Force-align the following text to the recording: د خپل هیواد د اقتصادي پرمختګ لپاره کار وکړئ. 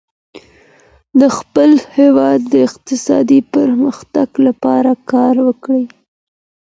د 1.19 1.21
خپل 1.37 1.71
هیواد 1.97 2.39
د 2.53 2.53
اقتصادي 2.67 3.39
پرمختګ 3.55 4.29
لپاره 4.47 4.91
کار 5.11 5.35
وکړئ. 5.47 5.83